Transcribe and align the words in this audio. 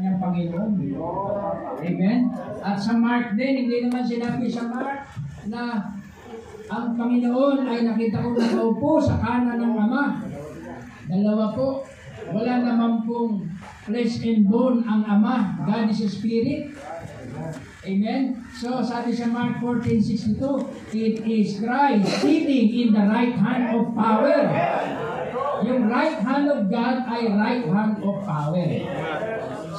kanyang 0.00 0.16
Panginoon. 0.16 0.72
Amen? 1.84 2.18
At 2.64 2.80
sa 2.80 2.96
Mark 2.96 3.36
din, 3.36 3.68
hindi 3.68 3.84
naman 3.84 4.00
sinabi 4.00 4.48
sa 4.48 4.64
Mark 4.72 5.04
na 5.52 5.92
ang 6.72 6.96
Panginoon 6.96 7.68
ay 7.68 7.84
nakita 7.84 8.24
ko 8.24 8.32
nakaupo 8.32 8.96
sa 8.96 9.20
kanan 9.20 9.60
ng 9.60 9.76
Ama. 9.76 10.24
Dalawa 11.04 11.52
po, 11.52 11.84
wala 12.32 12.54
naman 12.64 13.04
pong 13.04 13.44
flesh 13.84 14.24
and 14.24 14.48
bone 14.48 14.80
ang 14.88 15.04
Ama. 15.04 15.68
God 15.68 15.92
is 15.92 16.00
spirit. 16.08 16.72
Amen? 17.84 18.40
So, 18.56 18.80
sabi 18.80 19.12
sa 19.12 19.28
Mark 19.28 19.60
14.62, 19.60 20.96
It 20.96 21.16
is 21.28 21.60
Christ 21.60 22.24
sitting 22.24 22.72
in 22.72 22.88
the 22.96 23.04
right 23.04 23.36
hand 23.36 23.76
of 23.76 23.92
power. 23.92 24.48
Yung 25.60 25.92
right 25.92 26.16
hand 26.24 26.48
of 26.48 26.72
God 26.72 27.04
ay 27.04 27.36
right 27.36 27.64
hand 27.68 28.00
of 28.00 28.16
power. 28.24 28.64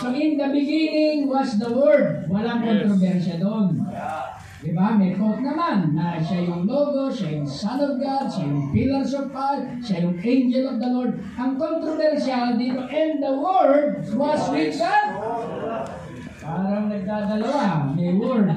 So, 0.01 0.09
in 0.17 0.33
the 0.33 0.49
beginning 0.49 1.29
was 1.29 1.61
the 1.61 1.69
Word. 1.69 2.25
Walang 2.25 2.65
kontrobersya 2.65 3.37
doon. 3.37 3.85
Diba? 4.65 4.97
May 4.97 5.13
quote 5.13 5.45
naman 5.45 5.93
na 5.93 6.17
siya 6.17 6.41
yung 6.41 6.65
logo, 6.65 7.05
siya 7.13 7.37
yung 7.37 7.45
Son 7.45 7.77
of 7.77 8.01
God, 8.01 8.25
siya 8.25 8.49
yung 8.49 8.73
pillars 8.73 9.13
of 9.13 9.29
God, 9.29 9.61
siya 9.77 10.09
yung 10.09 10.17
angel 10.17 10.73
of 10.73 10.81
the 10.81 10.89
Lord. 10.89 11.21
Ang 11.37 11.53
controversial 11.61 12.57
dito, 12.57 12.81
and 12.89 13.21
the 13.21 13.33
Word 13.37 14.01
was 14.17 14.41
with 14.49 14.73
God. 14.81 15.09
Parang 16.41 16.89
nagdadalawa, 16.89 17.93
may 17.93 18.17
Word, 18.17 18.49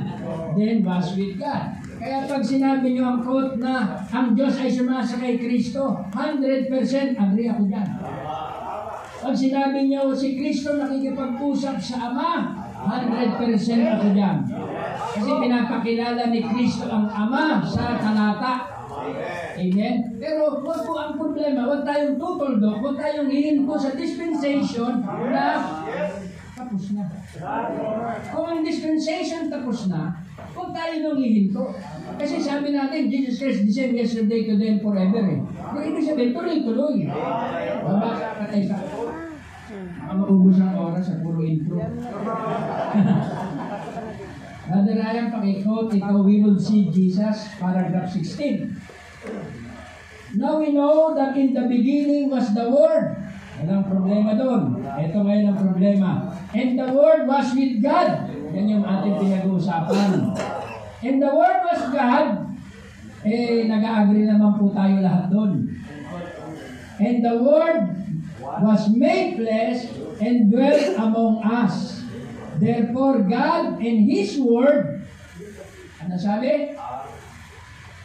then 0.57 0.81
was 0.81 1.13
with 1.13 1.37
God. 1.37 1.77
Kaya 2.01 2.25
pag 2.25 2.41
sinabi 2.41 2.97
niyo 2.97 3.05
ang 3.05 3.21
quote 3.21 3.61
na 3.61 4.01
ang 4.09 4.33
Diyos 4.33 4.57
ay 4.61 4.73
sumasa 4.73 5.21
kay 5.21 5.37
Kristo, 5.37 6.09
100% 6.09 6.73
agree 7.17 7.49
ako 7.53 7.63
dyan. 7.69 7.89
Pag 9.25 9.33
sinabi 9.33 9.89
niyo 9.89 10.13
si 10.13 10.37
Kristo 10.37 10.77
nakikipag-usap 10.77 11.81
sa 11.81 12.13
Ama, 12.13 12.61
100% 12.77 13.41
ako 13.97 14.07
dyan. 14.13 14.45
Kasi 15.17 15.31
pinapakilala 15.41 16.29
ni 16.29 16.45
Kristo 16.45 16.85
ang 16.93 17.09
Ama 17.09 17.65
sa 17.65 17.97
talata. 17.97 18.69
Amen? 19.57 19.97
Pero 20.21 20.61
wag 20.61 20.81
po 20.85 20.93
ang 21.01 21.17
problema, 21.17 21.65
wag 21.65 21.89
tayong 21.89 22.21
tutuldo, 22.21 22.85
wag 22.85 23.01
tayong 23.01 23.33
hihinto 23.33 23.73
sa 23.81 23.97
dispensation 23.97 25.01
na 25.33 25.47
tapos 26.55 26.95
na. 26.95 27.05
Kung 28.31 28.47
ang 28.47 28.63
dispensation 28.63 29.51
tapos 29.51 29.91
na, 29.91 30.23
huwag 30.55 30.71
tayo 30.71 30.95
nang 31.03 31.19
hihinto. 31.19 31.75
Kasi 32.15 32.39
sabi 32.39 32.71
natin, 32.71 33.11
Jesus 33.11 33.43
Christ, 33.43 33.67
the 33.67 33.75
same 33.75 33.99
yesterday, 33.99 34.47
today, 34.47 34.79
and 34.79 34.83
forever. 34.83 35.19
Eh. 35.19 35.43
Pero 35.43 35.83
ibig 35.83 36.07
sabihin, 36.07 36.31
tuloy-tuloy. 36.31 37.11
Babasa 37.83 38.39
ka 38.39 38.45
tayo 38.47 38.65
sa 38.71 38.79
Baka 40.15 40.31
maubos 40.31 40.63
ang 40.63 40.79
oras 40.79 41.11
sa 41.11 41.19
puro 41.19 41.43
intro. 41.43 41.75
Brother 44.65 44.95
Ryan, 44.95 45.27
pakikot, 45.35 45.91
ito, 45.91 46.15
we 46.23 46.39
will 46.39 46.55
see 46.55 46.87
Jesus, 46.87 47.51
paragraph 47.59 48.07
16. 48.15 48.79
Now 50.39 50.63
we 50.63 50.71
know 50.71 51.19
that 51.19 51.35
in 51.35 51.51
the 51.51 51.67
beginning 51.67 52.31
was 52.31 52.55
the 52.55 52.63
Word. 52.71 53.27
Walang 53.59 53.91
problema 53.91 54.39
doon. 54.39 54.87
Ito 54.87 55.19
ngayon 55.19 55.51
ang 55.51 55.59
problema. 55.59 56.31
And 56.55 56.79
the 56.79 56.95
Word 56.95 57.27
was 57.27 57.51
with 57.51 57.83
God. 57.83 58.31
Yan 58.55 58.71
yung 58.71 58.87
ating 58.87 59.19
pinag-uusapan. 59.19 60.31
And 61.03 61.17
the 61.19 61.33
Word 61.35 61.59
was 61.67 61.91
God. 61.91 62.55
Eh, 63.27 63.67
nag-agree 63.67 64.31
naman 64.31 64.63
po 64.63 64.71
tayo 64.71 65.03
lahat 65.03 65.27
doon. 65.27 65.75
And 67.03 67.19
the 67.19 67.35
Word 67.43 67.83
was 68.63 68.87
made 68.95 69.43
flesh 69.43 70.04
and 70.25 70.49
dwelt 70.49 70.97
among 70.97 71.45
us. 71.45 72.01
Therefore, 72.57 73.29
God 73.29 73.77
and 73.85 73.99
His 74.09 74.41
Word, 74.41 75.05
ano 76.01 76.15
sabi? 76.17 76.73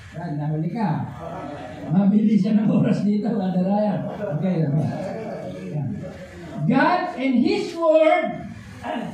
Brad, 0.09 0.35
nahuli 0.35 0.73
ka. 0.73 1.05
Mabilis 1.89 2.43
siya 2.43 2.59
ng 2.59 2.67
oras 2.67 3.07
dito, 3.07 3.31
Brother 3.31 3.63
Ryan. 3.63 3.99
Okay. 4.35 4.55
Yan. 5.71 5.89
God 6.67 7.01
and 7.15 7.35
His 7.39 7.71
Word 7.71 8.51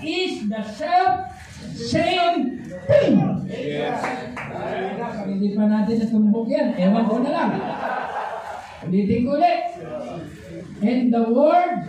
is 0.02 0.50
the 0.50 0.64
self-same 0.66 2.64
thing. 2.90 3.14
Pag 4.96 5.28
hindi 5.30 5.54
pa 5.54 5.64
natin 5.70 5.96
natumbok 6.00 6.48
yan, 6.50 6.74
ewan 6.80 7.06
ko 7.06 7.22
na 7.22 7.32
lang. 7.32 7.52
Ulitin 8.88 9.26
ko 9.28 9.38
ulit. 9.38 9.62
And 10.80 11.12
the 11.12 11.24
Word, 11.28 11.86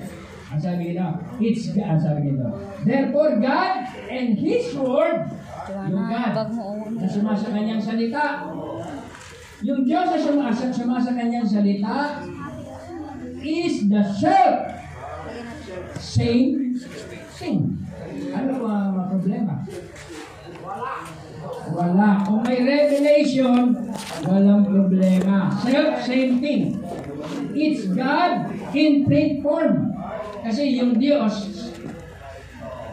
ang 0.47 0.61
sabi 0.63 0.95
nito, 0.95 1.07
it's 1.43 1.75
ang 1.75 1.99
sabi 1.99 2.31
nito. 2.31 2.47
Therefore, 2.87 3.43
God 3.43 3.73
and 4.07 4.39
His 4.39 4.71
Word, 4.79 5.27
yung 5.91 6.07
God, 6.07 6.35
na 6.95 7.07
sumasa 7.11 7.51
kanyang 7.51 7.83
salita, 7.83 8.47
yung 9.67 9.83
Diyos 9.83 10.07
na 10.07 10.19
sumasa, 10.19 10.71
sumasa 10.71 11.11
kanyang 11.17 11.49
salita, 11.49 12.23
is 13.43 13.91
the 13.91 14.03
self 14.03 14.77
same 15.99 16.75
thing. 17.37 17.79
Ano 18.33 18.53
ba 18.63 18.93
ang 18.93 19.11
problema? 19.17 19.55
Wala. 21.73 22.09
Kung 22.27 22.41
may 22.47 22.63
revelation, 22.63 23.75
walang 24.25 24.65
problema. 24.67 25.51
Self, 25.63 26.05
same 26.05 26.39
thing. 26.41 26.79
It's 27.57 27.89
God 27.93 28.53
in 28.77 29.05
print 29.05 29.43
form. 29.43 29.93
Kasi 30.47 30.79
yung 30.79 31.01
Diyos, 31.01 31.67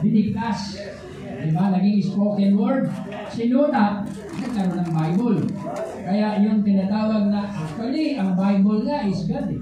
binigkas. 0.02 0.80
Diba? 1.44 1.76
Naging 1.76 2.00
spoken 2.00 2.56
word. 2.56 2.88
Sinulat, 3.28 4.08
nagkaroon 4.40 4.80
ng 4.80 4.92
Bible. 4.96 5.40
Kaya 6.04 6.40
yung 6.40 6.64
tinatawag 6.64 7.28
na, 7.28 7.52
actually, 7.52 8.16
ang 8.16 8.36
Bible 8.36 8.88
nga 8.88 9.04
is 9.04 9.28
God 9.28 9.48
eh. 9.52 9.62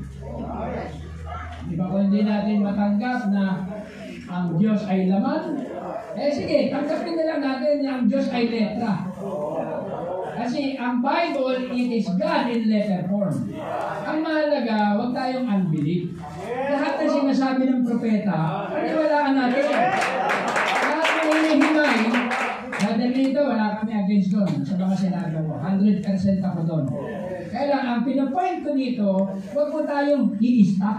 Diba 1.72 1.88
kung 1.88 2.12
hindi 2.12 2.22
natin 2.28 2.66
matanggap 2.66 3.32
na 3.32 3.66
ang 4.32 4.56
Diyos 4.56 4.84
ay 4.88 5.08
laman, 5.08 5.60
eh 6.16 6.32
sige, 6.32 6.68
tanggapin 6.68 7.16
na 7.16 7.28
lang 7.28 7.42
natin 7.42 7.74
na 7.80 7.90
ang 8.00 8.04
Diyos 8.08 8.28
ay 8.32 8.44
letra. 8.52 9.08
Kasi 10.42 10.74
ang 10.74 11.06
Bible, 11.06 11.70
it 11.70 12.02
is 12.02 12.10
God 12.18 12.50
in 12.50 12.66
letter 12.66 13.06
form. 13.06 13.54
Ang 14.02 14.18
mahalaga, 14.26 14.98
huwag 14.98 15.14
tayong 15.14 15.46
unbelief. 15.46 16.18
Lahat 16.50 16.98
na 16.98 17.06
sinasabi 17.06 17.70
ng 17.70 17.86
propeta, 17.86 18.66
paniwalaan 18.74 19.38
natin. 19.38 19.66
Lahat 20.82 21.10
ng 21.14 21.30
hinihimay, 21.30 22.02
dahil 22.82 23.14
dito, 23.14 23.40
wala 23.46 23.78
kami 23.78 23.94
against 23.94 24.34
doon 24.34 24.52
sa 24.66 24.74
mga 24.82 24.96
sinabi 24.98 25.38
ko. 25.46 25.54
100% 25.62 26.42
ako 26.42 26.60
doon. 26.66 26.86
Kaya 27.54 27.66
lang, 27.70 27.86
ang 27.86 28.02
pinapoint 28.02 28.66
ko 28.66 28.74
dito, 28.74 29.08
huwag 29.54 29.70
mo 29.70 29.86
tayong 29.86 30.34
i-stop. 30.42 30.98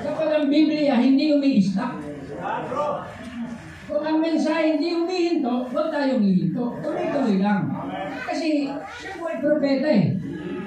Kapag 0.00 0.30
ang 0.30 0.46
Biblia 0.46 1.02
hindi 1.02 1.34
umi-stop. 1.34 1.98
Kung 3.90 4.06
ang 4.06 4.22
mensahe 4.22 4.78
hindi 4.78 4.94
umihinto, 4.94 5.66
huwag 5.66 5.90
tayong 5.90 6.22
ihinto. 6.22 6.78
Tuloy-tuloy 6.78 7.42
lang. 7.42 7.66
Kasi 8.40 8.72
siya 8.72 9.20
po 9.20 9.28
propeta 9.36 9.84
eh. 9.84 10.16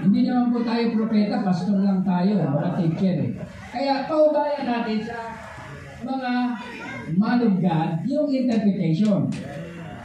Hindi 0.05 0.29
naman 0.29 0.53
po 0.53 0.61
tayo 0.61 0.93
propeta, 0.93 1.41
pastor 1.41 1.81
lang 1.81 2.05
tayo, 2.05 2.37
mga 2.37 2.69
teacher 2.77 3.17
eh. 3.17 3.31
Kaya 3.73 4.05
paubayan 4.05 4.69
natin 4.69 5.01
sa 5.01 5.33
mga 6.05 6.31
man 7.17 7.41
of 7.41 7.57
God 7.57 8.05
yung 8.05 8.29
interpretation. 8.29 9.25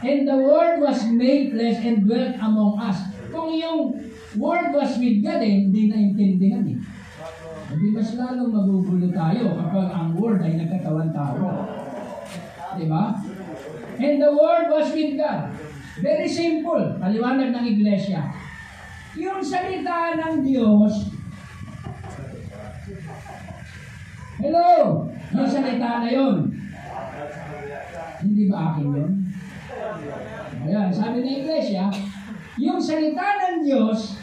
And 0.01 0.25
the 0.25 0.33
Word 0.33 0.81
was 0.81 0.97
made 1.13 1.53
flesh 1.53 1.77
and 1.85 2.09
dwelt 2.09 2.41
among 2.41 2.81
us. 2.81 3.05
Kung 3.29 3.53
yung 3.53 4.01
Word 4.33 4.73
was 4.73 4.97
with 4.97 5.21
God 5.21 5.37
eh, 5.37 5.69
hindi 5.69 5.93
naintindihan 5.93 6.65
eh. 6.65 6.81
Hindi 7.69 7.87
mas 7.93 8.17
lalong 8.17 8.49
magugulo 8.49 9.13
tayo 9.13 9.53
kapag 9.61 9.93
ang 9.93 10.17
Word 10.17 10.41
ay 10.41 10.57
nagkatawan 10.57 11.13
tao. 11.13 11.69
Di 12.81 12.89
ba? 12.89 13.13
And 14.01 14.17
the 14.17 14.33
Word 14.33 14.73
was 14.73 14.89
with 14.89 15.21
God. 15.21 15.53
Very 15.97 16.29
simple. 16.29 17.01
Paliwanag 17.01 17.49
ng 17.49 17.65
iglesia. 17.65 18.29
Yung 19.17 19.41
salita 19.41 20.13
ng 20.13 20.45
Diyos, 20.45 21.17
Hello! 24.39 25.03
Yung 25.35 25.49
salita 25.51 25.99
na 25.99 26.09
yun. 26.15 26.47
Hindi 28.23 28.47
ba 28.47 28.71
akin 28.71 28.87
yun? 28.87 29.11
Ayan, 30.63 30.87
sabi 30.95 31.19
ng 31.19 31.37
iglesia, 31.43 31.91
yung 32.55 32.79
salita 32.79 33.35
ng 33.35 33.67
Diyos, 33.67 34.15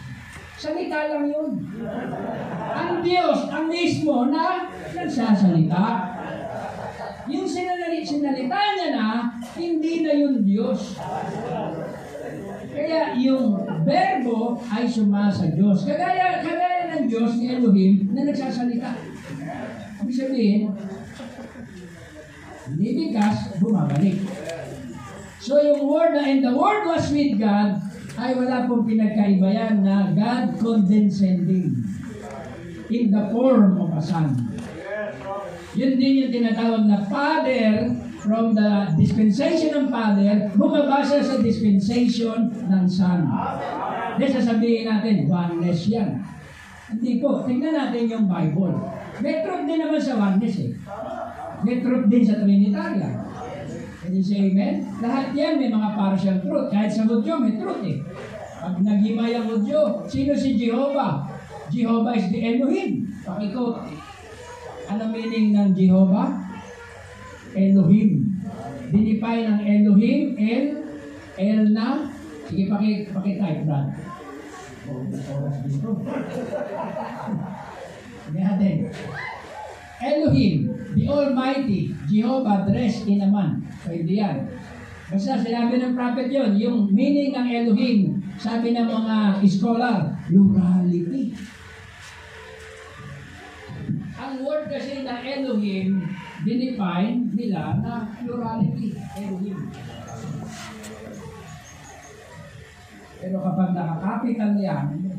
salita 0.57 1.13
lang 1.13 1.29
yun. 1.29 1.61
Ang 2.73 3.05
Diyos, 3.05 3.45
ang 3.53 3.69
mismo 3.69 4.33
na 4.33 4.73
nagsasalita. 4.97 5.85
Yung 7.29 7.45
sinalita, 7.45 8.57
niya 8.73 8.89
na, 8.97 9.36
hindi 9.57 10.05
na 10.05 10.13
yung 10.15 10.45
Diyos. 10.45 11.01
Kaya 12.77 13.17
yung 13.17 13.57
verbo 13.89 14.61
ay 14.69 14.85
suma 14.85 15.33
sa 15.33 15.49
Diyos. 15.49 15.89
Kagaya, 15.89 16.45
kagaya 16.45 16.93
ng 16.93 17.05
Diyos 17.09 17.41
ni 17.41 17.57
Elohim 17.57 18.13
na 18.13 18.29
nagsasalita. 18.29 19.01
Ibig 20.05 20.17
sabihin, 20.17 20.61
Binibigas, 22.67 23.55
bumabalik. 23.63 24.27
So 25.39 25.63
yung 25.63 25.87
word 25.87 26.19
na, 26.19 26.27
and 26.27 26.43
the 26.43 26.51
word 26.51 26.83
was 26.83 27.07
with 27.15 27.39
God, 27.39 27.79
ay 28.19 28.35
wala 28.35 28.67
pong 28.67 28.83
pinagkaiba 28.83 29.47
yan 29.55 29.87
na 29.87 30.11
God 30.11 30.59
condescending 30.59 31.87
in 32.91 33.05
the 33.15 33.25
form 33.31 33.79
of 33.79 33.95
a 33.95 34.03
son. 34.03 34.35
Yun 35.79 35.95
din 36.01 36.27
yung 36.27 36.33
tinatawag 36.33 36.91
na 36.91 37.07
Father 37.07 37.95
from 38.27 38.59
the 38.59 38.91
dispensation 38.99 39.71
ng 39.71 39.87
Father, 39.87 40.51
bumabasa 40.59 41.23
sa 41.23 41.39
dispensation 41.39 42.51
ng 42.67 42.85
Son. 42.91 43.23
Hindi 44.19 44.27
sasabihin 44.27 44.91
natin, 44.91 45.31
oneness 45.31 45.87
yan. 45.87 46.19
Hindi 46.91 47.23
po. 47.23 47.47
Tingnan 47.47 47.75
natin 47.75 48.11
yung 48.11 48.27
Bible. 48.27 48.75
May 49.23 49.47
truth 49.47 49.65
din 49.65 49.79
naman 49.79 50.03
sa 50.03 50.19
oneness 50.19 50.59
eh. 50.59 50.75
May 51.63 51.79
truth 51.79 52.11
din 52.11 52.25
sa 52.27 52.43
Trinitarian. 52.43 53.15
Can 54.03 54.11
you 54.15 54.23
say 54.23 54.51
amen? 54.51 54.87
Lahat 55.03 55.35
yan 55.35 55.59
may 55.59 55.71
mga 55.71 55.91
partial 55.99 56.39
truth. 56.43 56.71
Kahit 56.71 56.91
sa 56.95 57.07
Hudyo, 57.07 57.43
may 57.43 57.59
truth 57.59 57.83
eh. 57.83 57.99
Pag 58.59 58.83
naghimay 58.83 59.35
ang 59.35 59.51
Hudyo, 59.51 60.03
sino 60.07 60.35
si 60.35 60.55
Jehovah? 60.55 61.27
Jehovah 61.71 62.15
is 62.15 62.31
the 62.31 62.39
Elohim. 62.39 63.03
Pakiko, 63.27 63.83
ano 64.87 65.03
meaning 65.11 65.51
ng 65.59 65.75
Jehovah? 65.75 66.46
Elohim. 67.57 68.37
Dinify 68.93 69.49
ng 69.49 69.61
Elohim, 69.65 70.21
El, 70.37 70.65
El 71.41 71.61
na, 71.73 72.13
sige 72.47 72.71
paki, 72.71 73.11
paki-type 73.11 73.67
Brad. 73.67 73.91
Oh, 74.87 75.03
oras 75.11 75.57
dito. 75.67 75.91
Hindi 78.31 78.39
natin. 78.39 78.77
Elohim, 79.97 80.55
the 80.95 81.05
Almighty, 81.09 81.91
Jehovah 82.07 82.69
dressed 82.69 83.09
in 83.09 83.25
a 83.25 83.29
man. 83.33 83.65
Pwede 83.83 84.13
yan. 84.13 84.47
Basta 85.07 85.39
sinabi 85.39 85.79
ng 85.79 85.95
prophet 85.95 86.29
yon, 86.31 86.59
yung 86.59 86.91
meaning 86.91 87.31
ng 87.31 87.47
Elohim, 87.47 88.19
sabi 88.43 88.75
ng 88.75 88.87
mga 88.91 89.39
scholar, 89.47 90.19
plurality. 90.27 91.31
Ang 94.19 94.43
word 94.43 94.67
kasi 94.67 95.07
na 95.07 95.23
Elohim, 95.23 96.03
dinefine 96.47 97.35
nila 97.35 97.83
na 97.83 98.07
plurality. 98.23 98.95
Elohim. 99.19 99.67
Pero 103.19 103.43
kapag 103.43 103.75
nakakapital 103.75 104.55
yan, 104.55 105.11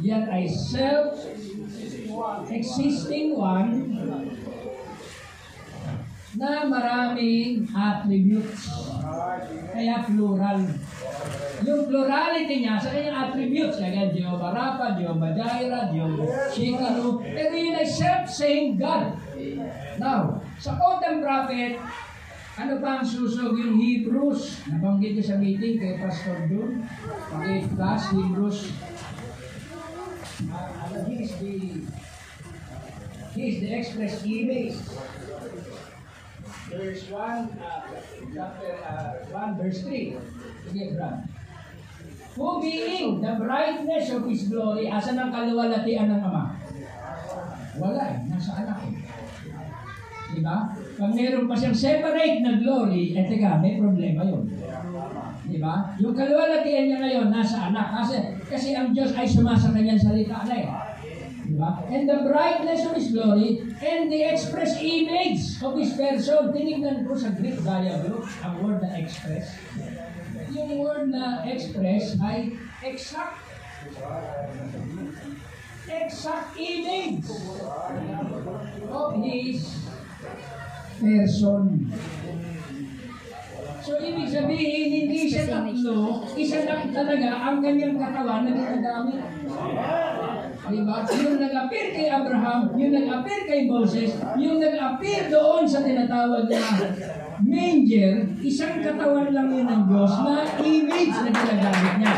yan 0.00 0.24
ay 0.32 0.48
self-existing 0.48 3.36
one 3.36 4.00
na 6.40 6.64
maraming 6.64 7.68
attributes. 7.76 8.64
Kaya 9.76 10.08
plural. 10.08 10.64
Yung 11.60 11.84
plurality 11.84 12.64
niya 12.64 12.80
sa 12.80 12.96
kanyang 12.96 13.28
attributes, 13.28 13.76
kaya 13.76 14.08
Jehovah 14.08 14.56
Rapha, 14.56 14.96
Jehovah 14.96 15.36
Jireh, 15.36 15.92
Jehovah 15.92 16.48
Shekinu, 16.48 17.20
pero 17.20 17.52
yun 17.52 17.76
ay 17.76 17.84
self-same 17.84 18.80
God. 18.80 19.20
Now, 20.00 20.40
sa 20.56 20.76
Quote 20.76 21.20
Prophet, 21.20 21.80
ano 22.60 22.74
pa 22.82 23.00
ang 23.00 23.06
susog 23.06 23.56
yung 23.56 23.80
Hebrews? 23.80 24.68
Nabanggit 24.68 25.16
niyo 25.16 25.24
sa 25.24 25.40
meeting 25.40 25.80
kay 25.80 25.96
Pastor 25.96 26.44
Jun. 26.50 26.84
Pag-class, 27.32 28.12
Hebrews. 28.12 28.76
Uh, 30.40 31.04
he 31.04 31.14
is 31.24 31.32
the 31.36 31.54
he 33.36 33.42
is 33.48 33.56
the 33.60 33.70
express 33.76 34.14
image. 34.24 34.76
Verse 36.70 37.02
1, 37.10 37.60
uh, 37.60 37.82
chapter 38.30 38.72
uh, 38.84 39.12
1, 39.26 39.58
verse 39.60 39.80
3. 39.84 40.16
Sige, 40.70 40.84
Brad. 40.96 41.26
Who 42.38 42.62
being 42.62 43.20
the 43.20 43.34
brightness 43.36 44.06
of 44.14 44.22
His 44.24 44.46
glory, 44.46 44.86
asan 44.86 45.18
ang 45.18 45.34
kaluwalhatian 45.34 46.14
ng 46.14 46.22
Ama? 46.22 46.54
Wala 47.74 48.02
eh, 48.06 48.18
nasa 48.30 48.54
anak 48.62 48.86
eh. 48.86 49.09
Diba? 50.30 50.58
Pag 50.70 51.10
meron 51.10 51.50
pa 51.50 51.54
siyang 51.58 51.74
separate 51.74 52.38
na 52.42 52.62
glory, 52.62 53.18
eh 53.18 53.26
teka, 53.26 53.58
may 53.58 53.80
problema 53.80 54.22
yun. 54.22 54.46
Diba? 55.50 55.90
Yung 55.98 56.14
kaluwalhatian 56.14 56.86
niya 56.86 56.98
ngayon, 57.02 57.26
nasa 57.34 57.74
anak. 57.74 57.90
Kasi, 57.98 58.16
kasi 58.46 58.68
ang 58.78 58.94
Diyos 58.94 59.10
ay 59.18 59.26
sumasa 59.26 59.74
kanyang 59.74 59.98
salita 59.98 60.46
na 60.46 60.54
eh. 60.54 60.68
Diba? 61.50 61.82
And 61.90 62.06
the 62.06 62.22
brightness 62.22 62.86
of 62.86 62.94
His 62.94 63.10
glory 63.10 63.58
and 63.82 64.06
the 64.06 64.22
express 64.22 64.78
image 64.78 65.58
of 65.58 65.74
His 65.74 65.98
person. 65.98 66.54
Tinignan 66.54 67.02
ko 67.02 67.18
sa 67.18 67.34
Greek 67.34 67.58
dialogue, 67.66 68.22
ang 68.46 68.54
word 68.62 68.78
na 68.78 68.94
express. 68.94 69.58
Yung 70.54 70.78
word 70.78 71.10
na 71.10 71.42
express 71.42 72.14
ay 72.22 72.54
exact 72.86 73.42
exact 75.90 76.54
image 76.54 77.26
of 78.86 79.10
His 79.18 79.58
person. 81.00 81.88
So, 83.80 83.96
ibig 83.96 84.28
sabihin, 84.28 84.86
hindi 84.92 85.24
siya 85.24 85.48
tatlo, 85.48 86.28
isa 86.36 86.68
lang 86.68 86.92
talaga 86.92 87.28
ang 87.32 87.64
kanyang 87.64 87.96
katawan 87.96 88.44
na 88.44 88.52
ginagamit. 88.52 89.20
Diba? 90.70 90.96
Yung 91.02 91.36
nag-appear 91.40 91.86
kay 91.96 92.06
Abraham, 92.12 92.76
yung 92.76 92.92
nag-appear 92.92 93.42
kay 93.48 93.60
Moses, 93.66 94.20
yung 94.36 94.60
nag-appear 94.60 95.32
doon 95.32 95.64
sa 95.64 95.82
tinatawag 95.82 96.46
na 96.46 96.60
manger, 97.40 98.28
isang 98.44 98.84
katawan 98.84 99.32
lang 99.32 99.48
yun 99.48 99.66
ng 99.66 99.82
Diyos 99.88 100.12
na 100.22 100.44
image 100.60 101.16
na 101.16 101.30
ginagamit 101.32 101.94
niya. 102.04 102.16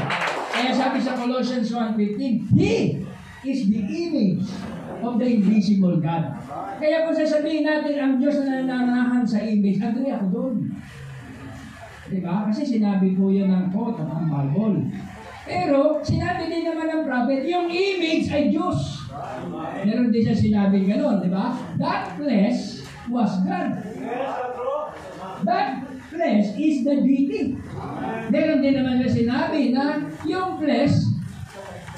Kaya 0.53 0.71
sabi 0.75 0.99
sa 0.99 1.15
Colossians 1.17 1.71
1.15, 1.71 2.59
He 2.59 3.01
is 3.47 3.61
the 3.71 3.81
image 3.87 4.45
of 5.03 5.19
the 5.19 5.27
invisible 5.27 5.99
God. 5.99 6.33
Kaya 6.79 7.07
kung 7.07 7.15
sasabihin 7.15 7.67
natin 7.67 7.95
ang 7.99 8.13
Diyos 8.23 8.43
na 8.43 8.63
nananahan 8.63 9.27
sa 9.27 9.43
image, 9.43 9.83
agree 9.83 10.11
ako 10.11 10.27
doon. 10.31 10.55
Diba? 12.13 12.45
Kasi 12.47 12.63
sinabi 12.67 13.17
po 13.17 13.33
yun 13.33 13.49
ng 13.49 13.73
quote 13.73 14.03
ng 14.03 14.25
Bible. 14.29 14.93
Pero, 15.43 15.99
sinabi 16.07 16.47
din 16.47 16.69
naman 16.71 16.87
ng 16.87 17.03
prophet, 17.03 17.43
yung 17.49 17.67
image 17.67 18.31
ay 18.31 18.53
Diyos. 18.53 19.11
Meron 19.83 20.15
din 20.15 20.23
siya 20.23 20.37
sinabing 20.39 20.87
gano'n, 20.87 21.19
di 21.19 21.31
ba? 21.33 21.57
That 21.83 22.15
flesh 22.15 22.87
was 23.11 23.33
God. 23.43 23.71
That 25.43 25.83
flesh 26.13 26.55
is 26.55 26.87
the 26.87 27.03
deity. 27.03 27.59
Meron 28.31 28.63
din 28.63 28.75
naman 28.79 29.03
siya 29.03 29.11
sinabi 29.11 29.75
na 29.75 30.07
yung 30.23 30.63
flesh 30.63 31.11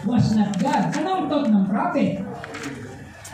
was 0.09 0.33
not 0.37 0.57
God. 0.61 0.93
Anong 0.97 1.29
thought 1.29 1.49
ng 1.53 1.67
prophet? 1.69 2.25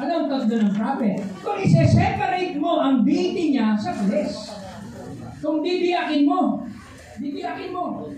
Anong 0.01 0.33
doon 0.33 0.65
ng 0.65 0.73
prophet? 0.73 1.21
Kung 1.45 1.61
isa-separate 1.61 2.57
mo 2.57 2.81
ang 2.81 3.05
deity 3.05 3.53
niya 3.53 3.77
sa 3.77 3.93
flesh, 3.93 4.49
kung 5.45 5.61
bibiyakin 5.61 6.25
mo, 6.25 6.65
bibiyakin 7.21 7.69
mo. 7.69 8.09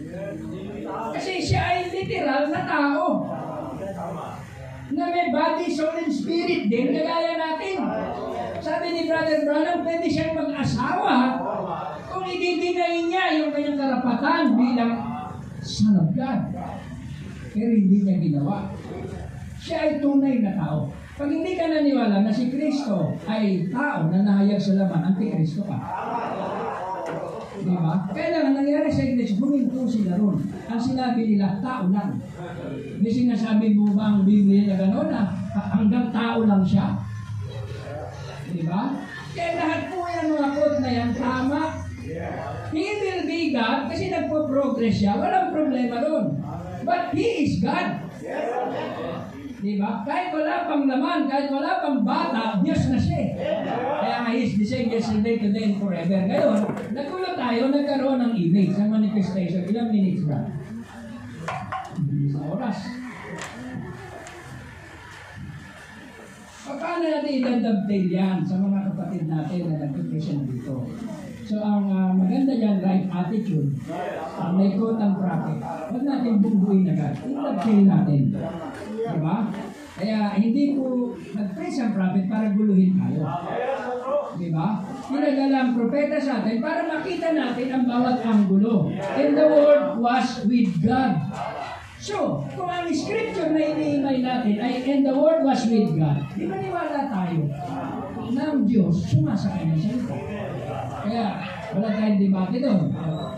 Kasi 1.11 1.43
siya 1.43 1.63
ay 1.75 1.91
literal 1.91 2.55
na 2.55 2.63
tao. 2.63 3.27
Na 4.93 5.09
may 5.09 5.33
body, 5.35 5.67
soul, 5.73 5.97
and 5.99 6.13
spirit 6.13 6.71
din, 6.71 6.95
kagaya 6.95 7.35
natin. 7.35 7.83
Sabi 8.63 8.87
ni 8.95 9.03
Brother 9.11 9.43
Branham, 9.43 9.83
pwede 9.83 10.07
siyang 10.07 10.39
mag-asawa 10.39 11.41
kung 12.07 12.23
i-deny 12.29 13.11
niya 13.11 13.43
yung 13.43 13.51
kanyang 13.51 13.81
karapatan 13.81 14.55
bilang 14.55 14.95
Son 15.59 15.99
of 15.99 16.15
God. 16.15 16.55
Pero 17.51 17.71
hindi 17.75 18.07
niya 18.07 18.23
ginawa. 18.23 18.71
Siya 19.59 19.79
ay 19.83 19.93
tunay 19.99 20.43
na 20.43 20.55
tao. 20.55 21.02
Pag 21.13 21.29
hindi 21.29 21.53
ka 21.61 21.69
naniwala 21.69 22.25
na 22.25 22.33
si 22.33 22.49
Kristo 22.49 23.13
ay 23.29 23.69
tao 23.69 24.09
na 24.09 24.25
nahayag 24.25 24.57
sa 24.57 24.81
laman, 24.81 25.13
antikristo 25.13 25.61
ka. 25.69 25.77
Di 27.63 27.69
ba? 27.69 28.09
Kailangan 28.11 28.57
nangyari 28.57 28.89
sa 28.89 29.05
iglesia, 29.05 29.37
huminto 29.37 29.85
sila 29.85 30.17
ron. 30.17 30.41
Ang 30.73 30.81
sinabi 30.81 31.37
nila, 31.37 31.61
tao 31.61 31.93
lang. 31.93 32.17
May 32.99 33.13
sinasabi 33.13 33.77
mo 33.77 33.93
ba 33.93 34.17
ang 34.17 34.25
Biblia 34.25 34.73
na 34.73 34.77
gano'n 34.89 35.09
na 35.13 35.23
hanggang 35.53 36.09
tao 36.11 36.49
lang 36.49 36.65
siya? 36.65 36.97
Di 38.49 38.65
ba? 38.65 38.97
Kaya 39.37 39.51
lahat 39.61 39.81
po 39.93 40.09
yan 40.09 40.27
mga 40.33 40.49
quote 40.57 40.79
na 40.81 40.91
yan, 40.91 41.11
tama. 41.13 41.63
He 42.73 42.89
will 42.99 43.23
be 43.29 43.53
God 43.53 43.93
kasi 43.93 44.09
nagpo-progress 44.09 44.97
siya. 44.97 45.21
Walang 45.21 45.53
problema 45.53 46.01
ron. 46.01 46.41
But 46.83 47.13
He 47.13 47.47
is 47.47 47.61
God. 47.61 48.12
Di 49.63 49.79
ba? 49.79 50.03
Kahit 50.03 50.35
wala 50.35 50.67
pang 50.67 50.91
laman, 50.91 51.31
kahit 51.31 51.47
wala 51.47 51.79
pang 51.79 52.03
bata, 52.03 52.59
Diyos 52.59 52.91
na 52.91 52.99
siya. 52.99 53.19
eh. 53.23 53.31
Kaya 54.03 54.17
nga, 54.27 54.31
He 54.35 54.43
is 54.43 54.59
the 54.59 54.67
same 54.67 54.91
yesterday, 54.91 55.39
today, 55.39 55.71
and 55.71 55.79
forever. 55.79 56.19
Ngayon, 56.19 56.59
nagulo 56.91 57.31
tayo, 57.39 57.71
nagkaroon 57.71 58.19
ng 58.19 58.35
image, 58.35 58.75
ng 58.75 58.91
manifestation. 58.91 59.63
Ilang 59.71 59.95
minutes 59.95 60.27
ba? 60.27 60.51
Sa 62.35 62.41
oras. 62.43 62.79
Paano 66.63 67.05
natin 67.05 67.39
idadabtail 67.39 68.07
yan 68.11 68.39
sa 68.43 68.59
mga 68.59 68.79
kapatid 68.91 69.31
natin 69.31 69.61
na 69.71 69.87
nag-Christian 69.87 70.43
dito? 70.51 70.83
So 71.53 71.61
ang 71.61 71.85
ah, 71.93 72.09
maganda 72.17 72.57
dyan, 72.57 72.81
right 72.81 73.05
attitude, 73.13 73.77
ang 74.41 74.57
may 74.57 74.73
quote 74.73 74.97
ang 74.97 75.21
prophet, 75.21 75.61
huwag 75.61 76.01
natin 76.01 76.41
bumbuin 76.41 76.89
agad. 76.89 77.13
Idadabtail 77.13 77.85
natin. 77.85 78.23
Diba? 78.97 79.37
Kaya 80.01 80.33
hindi 80.41 80.81
po 80.81 81.13
nag-praise 81.13 81.85
ang 81.85 81.93
prophet 81.93 82.25
para 82.33 82.57
guluhin 82.57 82.97
tayo. 82.97 83.29
Diba? 84.41 84.81
Pinagala 85.13 85.57
ang 85.61 85.73
propeta 85.77 86.17
sa 86.17 86.41
atin 86.41 86.57
para 86.65 86.89
makita 86.89 87.37
natin 87.37 87.69
ang 87.69 87.85
bawat 87.85 88.25
anggulo. 88.25 88.89
And 88.97 89.37
the 89.37 89.45
word 89.45 90.01
was 90.01 90.49
with 90.49 90.73
God. 90.81 91.21
So, 92.01 92.49
kung 92.57 92.73
ang 92.73 92.89
scripture 92.89 93.53
na 93.53 93.77
iniimay 93.77 94.25
natin 94.25 94.57
ay 94.57 94.81
and 94.89 95.05
the 95.05 95.13
word 95.13 95.45
was 95.45 95.69
with 95.69 96.01
God, 96.01 96.33
di 96.33 96.49
ba 96.49 96.57
niwala 96.57 97.13
tayo 97.13 97.45
na 98.33 98.43
ang 98.57 98.65
Diyos 98.65 99.05
sumasakay 99.13 99.69
ng 99.69 99.77
salita. 99.77 100.17
Kaya, 101.03 101.27
wala 101.75 101.89
tayong 101.91 102.21
debate 102.21 102.59
doon. 102.63 102.81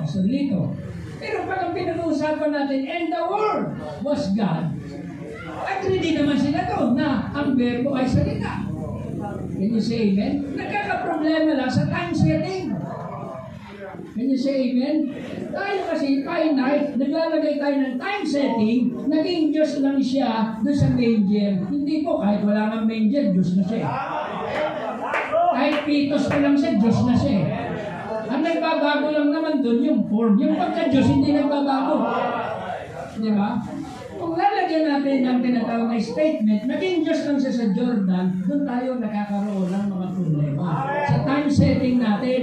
Pastor 0.00 0.24
Lito. 0.28 0.76
Pero 1.16 1.48
pag 1.48 1.60
ang 1.64 1.72
pinag-uusapan 1.72 2.50
natin, 2.52 2.80
and 2.84 3.06
the 3.08 3.22
word 3.24 3.64
was 4.04 4.28
God, 4.36 4.76
agree 5.64 6.00
din 6.02 6.20
naman 6.20 6.36
sila 6.36 6.68
doon 6.68 6.92
na 6.98 7.32
ang 7.32 7.56
verbo 7.56 7.96
ay 7.96 8.04
salita. 8.04 8.68
Can 9.54 9.70
you 9.72 9.80
say 9.80 10.12
amen? 10.12 10.52
Nagkakaproblema 10.52 11.56
lang 11.56 11.72
sa 11.72 11.88
time 11.88 12.12
setting. 12.12 12.76
Can 14.14 14.26
you 14.28 14.36
say 14.36 14.70
amen? 14.70 15.08
Tayo 15.54 15.78
kasi 15.88 16.20
finite, 16.20 16.98
naglalagay 17.00 17.54
tayo 17.56 17.76
ng 17.80 17.96
time 17.96 18.24
setting, 18.26 18.80
naging 19.08 19.54
Diyos 19.54 19.80
lang 19.80 19.98
siya 20.02 20.60
doon 20.60 20.76
sa 20.76 20.88
manger. 20.92 21.64
Hindi 21.70 22.04
po, 22.04 22.20
kahit 22.20 22.44
wala 22.44 22.74
kang 22.74 22.86
manger, 22.90 23.32
Diyos 23.32 23.56
na 23.56 23.64
siya. 23.64 23.86
Kahit 25.54 25.76
pitos 25.86 26.26
pa 26.26 26.38
lang 26.42 26.58
siya, 26.58 26.76
Diyos 26.76 26.98
na 27.06 27.14
siya. 27.14 27.43
Nagbabago 28.44 29.08
lang 29.08 29.28
naman 29.32 29.64
doon 29.64 29.80
yung 29.80 30.00
form. 30.04 30.36
Yung 30.36 30.54
pagka-Diyos, 30.60 31.08
hindi 31.08 31.32
nagbabago. 31.32 32.04
Di 33.16 33.30
ba? 33.32 33.56
Kung 34.14 34.34
lalagyan 34.38 34.86
natin 34.86 35.26
ang 35.26 35.38
tinatawag 35.42 35.90
na 35.90 35.98
statement, 35.98 36.62
naging 36.70 37.02
Diyos 37.02 37.20
lang 37.26 37.38
siya 37.40 37.52
sa 37.52 37.66
Jordan, 37.74 38.26
doon 38.46 38.62
tayo 38.62 38.88
nakakaroon 39.02 39.68
ng 39.68 39.86
mga 39.90 40.06
problema. 40.14 40.66
Sa 41.08 41.18
time 41.26 41.48
setting 41.50 41.98
natin. 41.98 42.42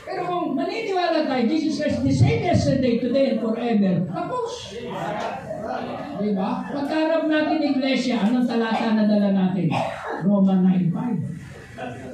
Pero 0.00 0.20
kung 0.26 0.58
maniniwala 0.58 1.28
tayo, 1.28 1.42
Jesus 1.46 1.78
Christ, 1.78 2.02
the 2.02 2.10
same 2.10 2.42
yesterday, 2.42 2.98
today, 2.98 3.36
and 3.36 3.40
forever, 3.44 3.94
tapos. 4.10 4.74
Di 6.20 6.30
ba? 6.34 6.66
Pagkarap 6.66 7.30
natin 7.30 7.58
iglesia, 7.62 8.26
anong 8.26 8.48
talata 8.48 8.96
na 8.96 9.04
dala 9.06 9.30
natin? 9.30 9.70
Roma 10.26 10.58
9.5. 10.66 12.09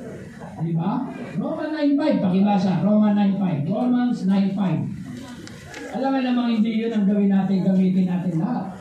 Di 0.56 0.72
ba? 0.72 1.04
Roma 1.36 1.68
9.5, 1.68 2.24
pakibasa. 2.24 2.80
Roma 2.80 3.12
9.5. 3.12 3.68
Romans 3.68 4.16
9.5. 4.24 5.96
Alam 5.96 6.10
mo 6.12 6.20
namang 6.20 6.48
hindi 6.60 6.80
yun 6.80 6.92
ang 6.92 7.04
gawin 7.04 7.28
natin, 7.32 7.64
gamitin 7.64 8.08
natin 8.08 8.40
lahat. 8.40 8.72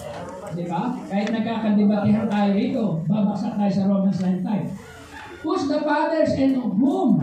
Di 0.55 0.65
ba? 0.67 0.95
Kahit 1.11 1.31
nagkakadebatihan 1.35 2.27
tayo 2.31 2.49
rito, 2.55 2.83
babaksak 3.07 3.59
tayo 3.59 3.71
sa 3.71 3.87
Romans 3.91 4.19
9.5. 4.19 5.43
Who's 5.43 5.67
the 5.67 5.79
fathers 5.83 6.31
and 6.39 6.57
of 6.57 6.73
whom? 6.79 7.21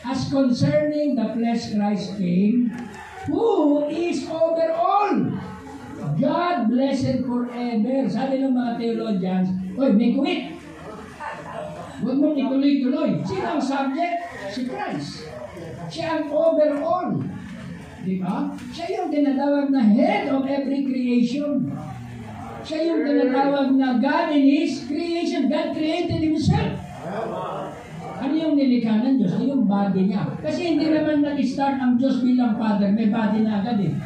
As 0.00 0.32
concerning 0.32 1.12
the 1.18 1.28
flesh 1.36 1.76
Christ 1.76 2.16
came, 2.16 2.72
who 3.28 3.86
is 3.90 4.24
over 4.30 4.70
all. 4.72 5.14
God 6.16 6.56
blessed 6.72 7.28
forever. 7.28 8.08
Sabi 8.08 8.40
ng 8.40 8.56
mga 8.56 8.72
theologians, 8.80 9.48
Oy, 9.76 9.92
may 9.92 10.16
quit. 10.16 10.49
Ituloy-tuloy. 12.70 13.10
Sino 13.26 13.46
ang 13.58 13.62
subject? 13.62 14.16
Si 14.54 14.60
Christ. 14.70 15.26
Siya 15.90 16.22
ang 16.22 16.26
overall. 16.30 17.18
Di 18.00 18.14
ba? 18.22 18.54
Siya 18.70 18.86
yung 18.94 19.08
tinatawag 19.10 19.74
na 19.74 19.82
head 19.82 20.30
of 20.30 20.46
every 20.46 20.86
creation. 20.86 21.66
Siya 22.62 22.78
yung 22.94 23.02
tinatawag 23.02 23.74
na 23.74 23.98
God 23.98 24.30
in 24.30 24.44
His 24.46 24.86
creation. 24.86 25.50
God 25.50 25.74
created 25.74 26.22
Himself. 26.22 26.78
Ano 28.20 28.36
yung 28.36 28.52
nilikha 28.52 29.00
ng 29.00 29.16
Diyos? 29.16 29.34
Yung 29.40 29.64
body 29.64 30.12
niya. 30.12 30.28
Kasi 30.44 30.76
hindi 30.76 30.92
naman 30.92 31.24
nag-start 31.24 31.80
ang 31.80 31.96
Diyos 31.96 32.20
bilang 32.20 32.60
Father. 32.60 32.92
May 32.92 33.08
body 33.08 33.40
na 33.48 33.64
agad 33.64 33.80
eh. 33.80 33.96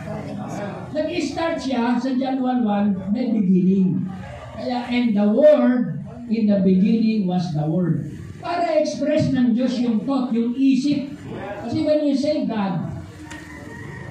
Nag-start 0.94 1.58
siya 1.58 1.98
sa 1.98 2.10
John 2.14 2.38
1.1, 2.38 3.10
may 3.10 3.34
beginning. 3.34 4.06
Kaya, 4.54 4.86
and 4.86 5.18
the 5.18 5.26
Word, 5.26 5.98
in 6.30 6.46
the 6.46 6.62
beginning 6.62 7.26
was 7.26 7.50
the 7.58 7.66
Word. 7.66 8.06
Para 8.44 8.76
express 8.76 9.32
ng 9.32 9.56
Diyos 9.56 9.80
yung 9.80 10.04
thought, 10.04 10.28
yung 10.36 10.52
isip. 10.52 11.16
Kasi 11.64 11.80
when 11.80 12.04
you 12.04 12.12
say 12.12 12.44
God, 12.44 12.92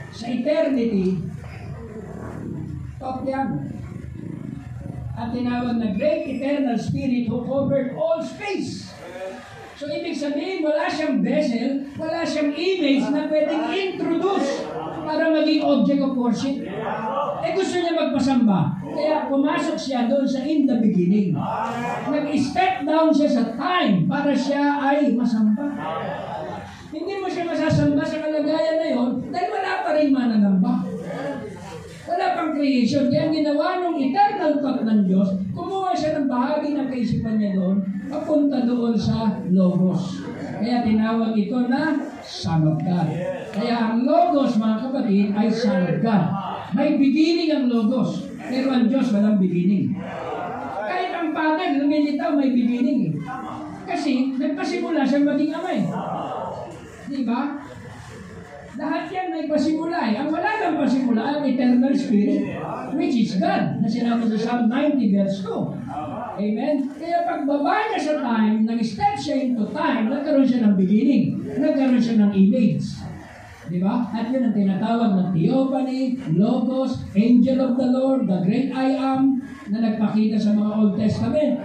sa 0.09 0.25
eternity, 0.25 1.21
thought 2.97 3.21
yan. 3.29 3.69
At 5.13 5.29
tinawag 5.29 5.77
na 5.77 5.93
Great 5.93 6.25
Eternal 6.25 6.81
Spirit 6.81 7.29
who 7.29 7.45
covered 7.45 7.93
all 7.93 8.25
space. 8.25 8.89
So, 9.77 9.89
ibig 9.89 10.17
sabihin, 10.17 10.65
wala 10.65 10.89
siyang 10.89 11.21
vessel, 11.21 11.85
wala 11.97 12.25
siyang 12.25 12.53
image 12.53 13.05
na 13.09 13.29
pwedeng 13.29 13.69
introduce 13.69 14.65
para 15.03 15.29
maging 15.33 15.61
object 15.65 16.01
of 16.01 16.13
worship. 16.17 16.57
Eh, 17.43 17.51
gusto 17.51 17.75
niya 17.77 17.93
magpasamba. 17.93 18.82
Kaya 18.93 19.25
pumasok 19.27 19.77
siya 19.77 20.05
doon 20.05 20.25
sa 20.25 20.45
in 20.45 20.69
the 20.69 20.77
beginning. 20.77 21.33
Nag-step 22.07 22.85
down 22.85 23.09
siya 23.09 23.29
sa 23.29 23.43
time 23.57 24.05
para 24.05 24.31
siya 24.31 24.77
ay 24.79 25.17
masamba. 25.17 25.65
Hindi 26.93 27.13
mo 27.17 27.25
siya 27.25 27.49
masasamba 27.49 28.05
sa 28.05 28.21
kalagayan 28.21 28.77
na 28.77 28.87
yon 28.93 29.09
dahil 29.33 29.49
wala 29.49 29.71
pa 29.81 29.89
rin 29.97 30.13
mananamba. 30.13 30.85
Wala 32.03 32.25
pang 32.37 32.53
creation. 32.53 33.09
Kaya 33.09 33.33
ginawa 33.33 33.81
nung 33.81 33.97
eternal 33.97 34.61
thought 34.61 34.85
ng 34.85 35.09
Diyos, 35.09 35.33
kumuha 35.55 35.95
siya 35.97 36.21
ng 36.21 36.27
bahagi 36.29 36.77
ng 36.77 36.87
kaisipan 36.93 37.41
niya 37.41 37.57
doon, 37.57 37.81
papunta 38.11 38.61
doon 38.61 38.93
sa 38.93 39.41
Logos. 39.49 40.21
Kaya 40.37 40.85
tinawag 40.85 41.33
ito 41.33 41.65
na 41.65 41.97
Son 42.21 42.61
of 42.69 42.77
God. 42.77 43.09
Kaya 43.55 43.75
ang 43.89 44.05
Logos, 44.05 44.61
mga 44.61 44.77
kapatid, 44.85 45.25
ay 45.33 45.47
Son 45.49 45.81
of 45.81 45.97
God. 46.03 46.23
May 46.77 47.01
beginning 47.01 47.49
ang 47.49 47.65
Logos, 47.71 48.32
pero 48.53 48.69
ang 48.69 48.85
Diyos 48.85 49.09
walang 49.09 49.41
beginning. 49.41 49.97
Kahit 50.85 51.09
ang 51.09 51.33
Father, 51.33 51.81
lumilitaw, 51.81 52.37
may 52.37 52.53
beginning. 52.53 52.99
eh. 53.09 53.11
Kasi 53.89 54.37
nagpasimula 54.37 55.01
siya 55.01 55.25
maging 55.25 55.51
amay. 55.57 55.79
Di 57.09 57.25
ba? 57.25 57.57
Lahat 58.73 59.05
yan 59.09 59.29
may 59.29 59.45
pasimula 59.45 60.13
eh. 60.13 60.17
Ang 60.17 60.29
wala 60.33 60.49
lang 60.61 60.77
pasimula, 60.77 61.21
ang 61.37 61.45
eternal 61.45 61.93
spirit, 61.93 62.57
which 62.93 63.17
is 63.17 63.37
God, 63.37 63.81
na 63.81 63.89
sinabi 63.89 64.29
sa 64.33 64.37
Psalm 64.37 64.65
90 64.69 65.13
verse 65.13 65.45
2. 65.45 66.33
Amen? 66.33 66.75
Kaya 66.97 67.17
pagbaba 67.21 67.89
niya 67.89 68.01
sa 68.01 68.15
time, 68.21 68.65
nag-step 68.65 69.13
siya 69.13 69.35
into 69.45 69.69
time, 69.69 70.09
nagkaroon 70.09 70.45
siya 70.45 70.65
ng 70.65 70.75
beginning, 70.77 71.37
nagkaroon 71.57 72.01
siya 72.01 72.17
ng 72.21 72.31
image. 72.33 72.85
Di 73.63 73.79
ba? 73.79 74.03
At 74.11 74.27
yun 74.27 74.51
ang 74.51 74.55
tinatawag 74.55 75.09
ng 75.15 75.29
Theophany, 75.31 76.19
Logos, 76.35 77.07
Angel 77.15 77.59
of 77.63 77.79
the 77.79 77.87
Lord, 77.87 78.27
the 78.27 78.39
Great 78.43 78.69
I 78.75 78.95
Am, 78.99 79.39
na 79.71 79.79
nagpakita 79.79 80.35
sa 80.35 80.51
mga 80.51 80.71
Old 80.75 80.93
Testament. 80.99 81.63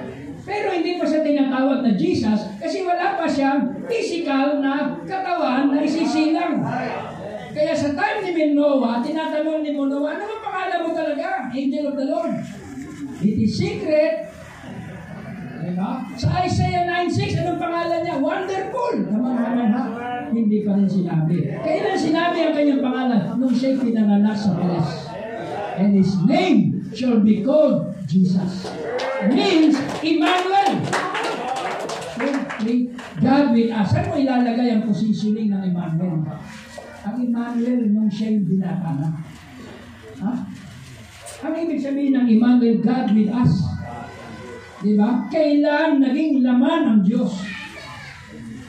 Pero 0.49 0.73
hindi 0.73 0.97
pa 0.97 1.05
siya 1.05 1.21
tinatawag 1.27 1.85
na 1.85 1.93
Jesus 1.93 2.41
kasi 2.57 2.81
wala 2.87 3.21
pa 3.21 3.29
siyang 3.29 3.69
physical 3.85 4.65
na 4.65 4.97
katawan 5.05 5.75
na 5.75 5.85
isisilang. 5.85 6.65
Kaya 7.53 7.75
sa 7.75 7.93
time 7.93 8.19
ni 8.23 8.33
Manoah, 8.33 9.03
tinatanong 9.03 9.61
ni 9.67 9.75
Manoah, 9.75 10.15
ano 10.15 10.25
ba 10.25 10.37
pangalan 10.41 10.81
mo 10.87 10.91
talaga? 10.95 11.51
Angel 11.53 11.91
of 11.91 11.97
the 11.99 12.07
Lord. 12.07 12.33
It 13.19 13.37
is 13.37 13.59
secret. 13.59 14.31
Diba? 15.69 16.01
Sa 16.17 16.33
Isaiah 16.47 16.87
9.6, 16.87 17.45
anong 17.45 17.61
pangalan 17.61 18.01
niya? 18.01 18.17
Wonderful. 18.17 18.95
Naman 19.11 19.35
naman 19.37 19.69
ha? 19.75 19.83
Hindi 20.33 20.65
pa 20.65 20.81
rin 20.81 20.89
sinabi. 20.89 21.51
Kailan 21.61 21.99
sinabi 21.99 22.39
ang 22.41 22.55
kanyang 22.57 22.83
pangalan? 22.85 23.21
Nung 23.37 23.48
siya'y 23.59 23.77
pinanganak 23.83 24.39
sa 24.39 24.55
Peles. 24.55 24.91
And 25.79 25.99
his 25.99 26.15
name 26.23 26.87
shall 26.95 27.19
be 27.19 27.43
called 27.43 27.91
Jesus. 28.07 28.71
Means 29.27 29.75
Emmanuel. 29.99 30.79
Simply, 32.19 32.95
God 33.19 33.55
with 33.55 33.71
us. 33.75 33.87
Saan 33.91 34.11
mo 34.11 34.15
ilalagay 34.15 34.79
ang 34.79 34.87
positioning 34.87 35.51
ng 35.51 35.63
Emmanuel? 35.75 36.23
Ang 37.03 37.17
Emmanuel 37.19 37.83
nung 37.91 38.11
siya'y 38.11 38.47
binata 38.47 38.95
na. 38.95 39.09
Ha? 40.23 40.33
Ang 41.47 41.55
ibig 41.55 41.79
sabihin 41.79 42.15
ng 42.19 42.27
Emmanuel, 42.27 42.79
God 42.83 43.15
with 43.15 43.31
us. 43.31 43.53
Di 44.79 44.95
ba? 44.95 45.27
Kailan 45.27 45.99
naging 45.99 46.47
laman 46.47 46.83
ang 46.87 47.01
Diyos? 47.03 47.35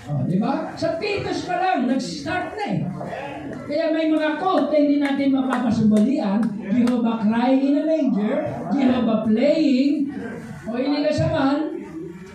Oh, 0.10 0.25
di 0.25 0.41
ba? 0.41 0.74
Sa 0.74 0.98
Titus 0.98 1.46
pa 1.46 1.58
lang, 1.62 1.86
nag-start 1.86 2.58
na 2.58 2.65
eh. 2.65 2.81
Kaya 3.69 3.93
may 3.93 4.09
mga 4.09 4.41
quote 4.41 4.73
na 4.73 4.77
hindi 4.81 4.97
natin 4.97 5.29
mapapasubalian. 5.29 6.41
Jehovah 6.73 7.21
crying 7.21 7.61
in 7.61 7.77
a 7.77 7.83
manger, 7.85 8.38
Jehovah 8.73 9.29
playing, 9.29 10.09
o 10.65 10.73
inilasamahan, 10.73 11.79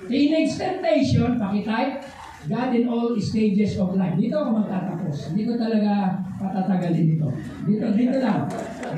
Teenage 0.05 0.53
temptation, 0.61 1.41
pakitype, 1.41 2.05
God 2.45 2.76
in 2.76 2.85
all 2.93 3.17
stages 3.17 3.81
of 3.81 3.97
life. 3.97 4.21
Dito 4.21 4.37
ako 4.37 4.61
magtatapos. 4.61 5.33
Hindi 5.33 5.49
ko 5.49 5.57
talaga 5.57 6.21
patatagalin 6.37 7.17
dito. 7.17 7.29
Dito, 7.64 7.87
dito 7.97 8.17
lang. 8.21 8.45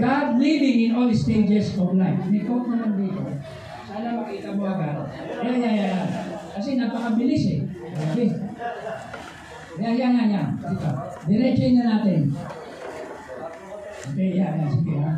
God 0.03 0.29
living 0.43 0.91
in 0.91 0.93
all 0.99 1.07
stages 1.15 1.79
of 1.79 1.95
life. 1.95 2.19
May 2.27 2.43
quote 2.43 2.67
naman 2.67 2.99
dito. 2.99 3.23
Sana 3.87 4.19
makita 4.19 4.59
mo 4.59 4.67
agad. 4.67 5.07
Yan, 5.47 5.63
yan, 5.63 5.75
yan. 5.79 6.07
Kasi 6.59 6.75
napakabilis 6.75 7.45
eh. 7.55 7.61
Okay. 8.11 8.29
Yan, 9.79 9.95
yan, 9.95 10.13
yan, 10.19 10.29
yan. 10.35 10.49
Dito. 10.59 10.91
Diretso 11.27 11.67
na 11.75 11.83
natin. 11.83 12.31
Okay, 14.15 14.39
yan, 14.39 14.63
yan. 14.63 14.71
Sige, 14.71 14.95
ha. 15.03 15.13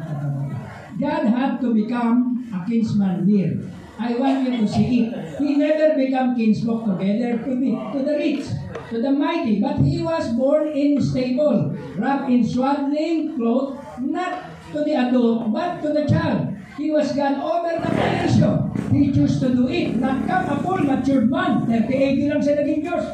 God 0.99 1.25
had 1.31 1.53
to 1.61 1.71
become 1.77 2.49
a 2.51 2.59
kinsman 2.65 3.29
near. 3.29 3.55
I 4.01 4.15
want 4.17 4.47
you 4.47 4.63
to 4.63 4.67
see 4.67 5.05
it. 5.05 5.39
He 5.39 5.57
never 5.57 5.95
become 5.95 6.35
kinsfolk 6.35 6.87
together 6.87 7.39
to 7.45 7.51
be 7.61 7.75
to 7.75 7.99
the 8.03 8.15
rich, 8.17 8.47
to 8.91 9.03
the 9.03 9.11
mighty, 9.11 9.61
but 9.61 9.79
he 9.79 10.03
was 10.03 10.33
born 10.35 10.71
in 10.73 11.03
stable, 11.03 11.77
wrapped 11.99 12.31
in 12.31 12.47
swaddling 12.47 13.37
clothes, 13.37 13.79
not 14.01 14.49
to 14.73 14.83
the 14.83 14.95
adult, 14.95 15.53
but 15.53 15.83
to 15.83 15.93
the 15.93 16.07
child. 16.07 16.55
He 16.79 16.91
was 16.95 17.11
God 17.11 17.43
over 17.43 17.75
the 17.75 17.91
creation. 17.91 18.55
He 18.95 19.11
chose 19.11 19.43
to 19.43 19.51
do 19.51 19.67
it, 19.67 19.99
not 19.99 20.27
come 20.27 20.47
a 20.47 20.57
full 20.63 20.79
matured 20.79 21.27
man. 21.27 21.67
38 21.67 22.31
lang 22.31 22.39
siya 22.39 22.55
naging 22.63 22.81
Diyos. 22.87 23.07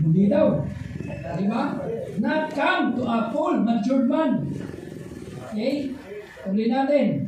Hindi 0.00 0.32
daw. 0.32 0.64
Di 1.36 1.44
ba? 1.44 1.76
Not 2.18 2.54
come 2.54 2.96
to 2.96 3.02
a 3.02 3.30
full 3.32 3.60
matured 3.60 4.08
man. 4.08 4.48
Okay? 5.52 5.94
Tuloy 6.46 6.66
natin. 6.70 7.26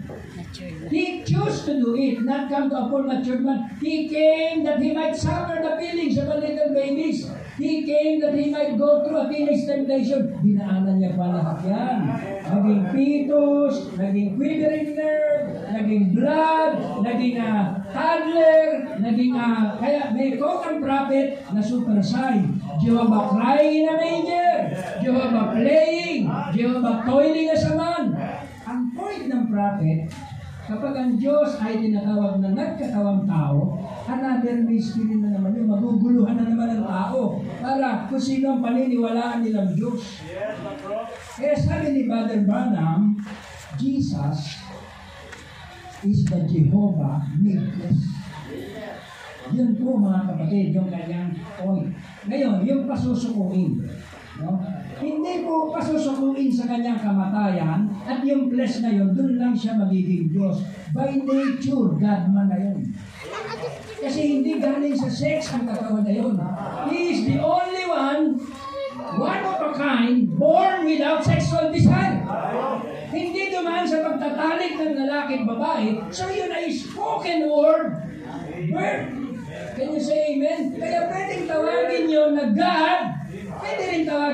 He 0.91 1.23
chose 1.23 1.67
to 1.67 1.75
do 1.79 1.95
it, 1.95 2.23
not 2.23 2.49
come 2.49 2.71
to 2.71 2.77
a 2.77 2.89
full 2.89 3.03
matured 3.03 3.45
man. 3.45 3.77
He 3.81 4.09
came 4.09 4.65
that 4.65 4.81
he 4.81 4.95
might 4.95 5.15
suffer 5.15 5.61
the 5.63 5.77
feelings 5.77 6.17
of 6.19 6.29
a 6.29 6.39
little 6.39 6.75
babies. 6.75 7.29
He 7.59 7.83
came 7.83 8.21
that 8.21 8.35
he 8.35 8.51
might 8.51 8.79
go 8.79 9.03
through 9.03 9.19
a 9.19 9.29
teenage 9.29 9.67
temptation. 9.67 10.31
Dinaanan 10.39 11.03
niya 11.03 11.19
pa 11.19 11.27
lahat 11.27 11.59
yan. 11.67 11.99
Naging 12.47 12.83
fetus, 12.95 13.75
naging 13.99 14.39
quivering 14.39 14.95
nerve, 14.95 15.47
naging 15.67 16.05
blood, 16.15 16.73
naging 17.03 17.37
uh, 17.43 17.83
toddler, 17.91 18.95
naging, 19.03 19.35
uh, 19.35 19.75
kaya 19.83 20.15
may 20.15 20.39
ang 20.39 20.79
prophet 20.79 21.43
na 21.51 21.59
super 21.59 21.99
sign. 21.99 22.63
Jehovah 22.79 23.35
crying 23.35 23.83
in 23.83 23.91
a 23.91 23.95
manger, 23.99 24.58
Jehovah 25.09 25.57
playing, 25.57 26.29
Jehovah 26.53 27.01
toiling 27.09 27.49
as 27.49 27.65
a 27.65 27.73
man. 27.73 28.13
Ang 28.69 28.93
point 28.93 29.25
ng 29.25 29.49
prophet, 29.49 30.13
kapag 30.69 30.93
ang 30.93 31.17
Diyos 31.17 31.57
ay 31.65 31.81
tinatawag 31.81 32.45
na 32.45 32.53
nagkatawang 32.53 33.25
tao, 33.25 33.81
another 34.05 34.61
mystery 34.69 35.17
na 35.17 35.33
naman 35.33 35.57
yun, 35.57 35.65
maguguluhan 35.65 36.37
na 36.37 36.45
naman 36.53 36.77
ang 36.77 36.85
tao 36.85 37.41
para 37.65 38.05
kung 38.13 38.21
sino 38.21 38.53
ang 38.53 38.61
paniniwalaan 38.61 39.41
nilang 39.41 39.73
Diyos. 39.73 40.21
Kaya 41.41 41.57
sabi 41.57 41.97
ni 41.97 42.03
Brother 42.05 42.45
Branham, 42.45 43.17
Jesus 43.81 44.61
is 46.05 46.21
the 46.29 46.45
Jehovah 46.45 47.25
Midless. 47.41 48.13
Yun 49.49 49.73
po 49.81 49.97
mga 49.97 50.29
kapatid, 50.29 50.77
yung 50.77 50.93
kanyang 50.93 51.33
point. 51.57 51.89
Ngayon, 52.29 52.69
yung 52.69 52.85
pasusukuin. 52.85 53.81
No? 54.39 54.55
Hindi 55.03 55.43
po 55.43 55.75
pasusukuin 55.75 56.51
sa 56.55 56.71
kanyang 56.71 57.03
kamatayan 57.03 57.91
at 58.07 58.23
yung 58.23 58.47
flesh 58.47 58.79
na 58.83 58.95
yun, 58.95 59.11
doon 59.11 59.35
lang 59.35 59.55
siya 59.55 59.75
magiging 59.75 60.31
Diyos. 60.31 60.63
By 60.95 61.19
nature, 61.19 61.99
God 61.99 62.23
man 62.31 62.47
na 62.47 62.59
yun. 62.59 62.87
Kasi 63.99 64.39
hindi 64.39 64.63
galing 64.63 64.95
sa 64.95 65.11
sex 65.11 65.51
ang 65.51 65.67
katawan 65.67 66.07
na 66.07 66.15
yun. 66.15 66.39
He 66.87 67.19
is 67.19 67.21
the 67.27 67.43
only 67.43 67.85
one, 67.91 68.39
one 69.19 69.43
of 69.43 69.59
a 69.59 69.71
kind, 69.75 70.31
born 70.39 70.87
without 70.87 71.19
sexual 71.27 71.75
desire. 71.75 72.23
Hindi 73.11 73.51
dumaan 73.51 73.91
sa 73.91 74.07
pagtatalik 74.07 74.79
ng 74.79 74.95
lalaki 75.03 75.43
at 75.43 75.45
babae. 75.51 75.87
So 76.15 76.31
yun 76.31 76.55
ay 76.55 76.71
spoken 76.71 77.51
word, 77.51 77.91
birth. 78.71 79.07
Can 79.75 79.95
you 79.95 80.03
say 80.03 80.39
amen? 80.39 80.79
Kaya 80.79 81.11
pwedeng 81.11 81.51
tawagin 81.51 82.07
nyo 82.07 82.23
na 82.35 82.45
God, 82.55 83.18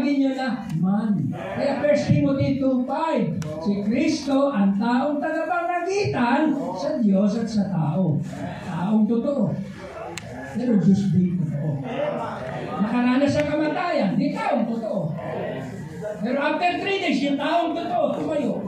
tawagin 0.04 0.20
nyo 0.20 0.32
na 0.36 0.48
man. 0.84 1.12
Kaya 1.32 1.80
1 1.80 2.12
Timothy 2.12 2.60
2.5, 2.60 3.40
si 3.64 3.72
Kristo 3.88 4.52
ang 4.52 4.76
taong 4.76 5.16
tagapamagitan 5.16 6.52
sa 6.76 7.00
Diyos 7.00 7.32
at 7.40 7.48
sa 7.48 7.64
tao. 7.72 8.20
Taong 8.68 9.08
totoo. 9.08 9.48
Pero 10.54 10.76
Diyos 10.76 11.08
din 11.08 11.40
totoo. 11.40 11.80
Nakaranas 12.84 13.32
sa 13.32 13.48
kamatayan, 13.48 14.20
di 14.20 14.36
taong 14.36 14.68
totoo. 14.68 15.16
Pero 16.20 16.36
after 16.36 16.70
three 16.84 17.00
days, 17.00 17.24
yung 17.24 17.40
taong 17.40 17.72
totoo, 17.72 18.20
tumayo. 18.20 18.60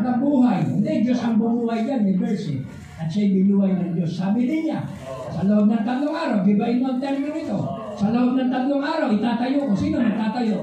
Nabuhay. 0.00 0.64
Hindi, 0.64 1.04
Diyos 1.04 1.20
ang 1.20 1.36
bumuhay 1.36 1.84
yan, 1.84 2.00
may 2.00 2.16
eh. 2.16 2.64
At 2.96 3.12
siya'y 3.12 3.44
binuhay 3.44 3.76
ng 3.76 3.92
Diyos. 3.92 4.16
Sabi 4.16 4.48
din 4.48 4.72
niya, 4.72 4.80
sa 5.28 5.44
loob 5.44 5.68
ng 5.68 5.84
tatlong 5.84 6.16
araw, 6.16 6.40
gibain 6.48 6.80
mo 6.80 6.96
ang 6.96 7.00
termino 7.02 7.34
ito. 7.36 7.81
Sa 7.96 8.08
loob 8.08 8.38
ng 8.40 8.50
tatlong 8.50 8.84
araw, 8.84 9.08
itatayo 9.12 9.68
ko. 9.68 9.72
Sino 9.76 9.96
nagtatayo? 10.00 10.58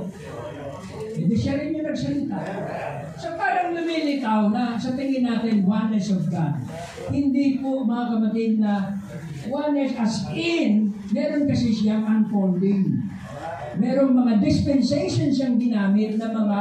Hindi 1.20 1.36
siya 1.36 1.60
rin 1.60 1.76
yung 1.76 1.88
nagsalita. 1.88 2.39
So 3.20 3.36
parang 3.36 3.76
lumilitaw 3.76 4.50
na 4.56 4.80
sa 4.80 4.96
tingin 4.96 5.28
natin, 5.28 5.68
oneness 5.68 6.15
of 6.15 6.24
God. 6.32 6.56
Hindi 7.12 7.60
po 7.60 7.84
mga 7.84 8.06
kapatid 8.15 8.52
na 8.63 8.96
oneness 9.52 9.94
as 10.00 10.15
in, 10.32 10.96
meron 11.12 11.44
kasi 11.44 11.76
siyang 11.76 12.08
unfolding. 12.08 13.04
Merong 13.76 14.15
mga 14.15 14.34
dispensation 14.39 15.30
siyang 15.30 15.60
ginamit 15.60 16.15
na 16.15 16.32
mga 16.32 16.60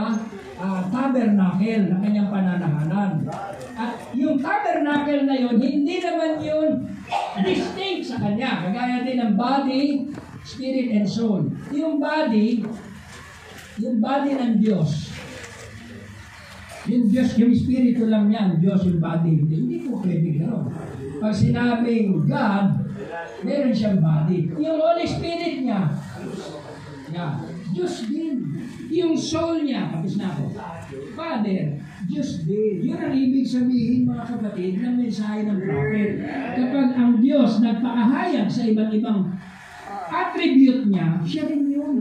ah, 0.58 0.82
tabernacle 0.90 1.84
na 1.88 2.02
kanyang 2.02 2.28
pananahanan. 2.28 3.12
At 3.78 4.10
yung 4.10 4.42
tabernacle 4.42 5.22
na 5.22 5.36
yun, 5.38 5.56
hindi 5.62 6.02
naman 6.02 6.42
yun 6.42 6.70
distinct 7.46 8.10
sa 8.10 8.16
kanya. 8.18 8.66
Kagaya 8.66 9.06
din 9.06 9.22
ng 9.22 9.34
body, 9.38 10.10
spirit, 10.48 10.88
and 10.96 11.04
soul. 11.04 11.44
Yung 11.68 12.00
body, 12.00 12.64
yung 13.76 13.96
body 14.00 14.32
ng 14.32 14.52
Diyos, 14.64 15.12
yung 16.88 17.04
Diyos, 17.12 17.36
yung 17.36 17.52
Espiritu 17.52 18.08
lang 18.08 18.32
yan, 18.32 18.56
Diyos 18.56 18.88
yung 18.88 18.96
body. 18.96 19.44
Hindi, 19.44 19.84
po 19.84 20.00
pwede 20.00 20.40
gano'n. 20.40 20.66
Pag 21.20 21.34
sinabing 21.36 22.24
God, 22.24 22.80
meron 23.44 23.74
siyang 23.76 24.00
body. 24.00 24.48
Yung 24.56 24.76
Holy 24.80 25.04
Spirit 25.04 25.60
niya, 25.60 25.92
yeah, 27.12 27.44
Diyos 27.76 28.08
din. 28.08 28.56
Yung 28.88 29.12
soul 29.12 29.68
niya, 29.68 29.92
tapos 29.92 30.16
na 30.16 30.32
ako. 30.32 30.44
Father, 31.12 31.76
Diyos 32.08 32.48
din. 32.48 32.80
Yun 32.88 32.98
ang 33.04 33.12
ibig 33.12 33.44
sabihin 33.44 34.08
mga 34.08 34.24
kapatid 34.24 34.80
ng 34.80 34.96
mensahe 34.96 35.44
ng 35.44 35.60
prophet. 35.60 36.10
Kapag 36.56 36.88
ang 36.96 37.20
Diyos 37.20 37.60
nagpakahayag 37.60 38.48
sa 38.48 38.64
iba't 38.64 38.90
ibang 38.96 39.36
attribute 40.08 40.88
niya, 40.88 41.20
siya 41.24 41.44
rin 41.48 41.68
yun. 41.68 42.00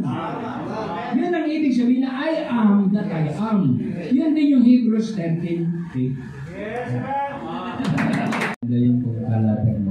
Yun 1.16 1.32
ang 1.32 1.48
ibig 1.48 1.76
sabihin 1.76 2.04
na 2.04 2.12
I 2.12 2.48
am 2.48 2.92
that 2.96 3.08
I 3.12 3.32
am. 3.32 3.80
Yun 4.12 4.32
din 4.36 4.48
yung 4.58 4.64
Hebrews 4.64 5.16
13. 5.16 5.92
Okay. 5.92 6.16
Galing 8.68 9.00
pong 9.00 9.24
kalaban 9.28 9.87